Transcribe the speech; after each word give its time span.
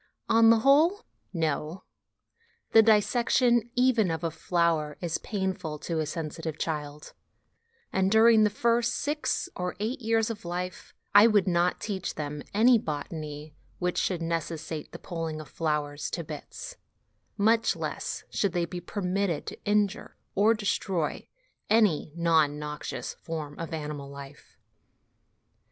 On 0.27 0.49
the 0.49 0.61
whole, 0.61 1.03
no: 1.31 1.83
the 2.71 2.81
dissection 2.81 3.69
even 3.75 4.09
of 4.09 4.23
a 4.23 4.31
flower 4.31 4.97
is 4.99 5.19
painful 5.19 5.77
to 5.77 5.99
a 5.99 6.07
sensitive 6.07 6.57
child, 6.57 7.13
and, 7.93 8.09
during 8.11 8.43
the 8.43 8.49
first 8.49 8.95
six 8.95 9.47
or 9.55 9.75
eight 9.79 9.99
years 10.01 10.31
of 10.31 10.43
life, 10.43 10.95
I 11.13 11.27
would 11.27 11.47
not 11.47 11.79
teach 11.79 12.15
them 12.15 12.41
any 12.51 12.79
botany 12.79 13.53
which 13.77 13.99
should 13.99 14.23
necessitate 14.23 14.91
the 14.91 14.97
pulling 14.97 15.39
of 15.39 15.47
flowers 15.49 16.09
to 16.17 16.23
bits; 16.23 16.77
much 17.37 17.75
less 17.75 18.23
should 18.31 18.53
they 18.53 18.65
be 18.65 18.81
permitted 18.81 19.45
to 19.45 19.63
injure 19.65 20.17
or 20.33 20.55
destroy 20.55 21.27
any 21.69 22.11
(not 22.15 22.49
noxious) 22.49 23.13
form 23.13 23.53
of 23.59 23.71
animal 23.71 24.09
life. 24.09 24.57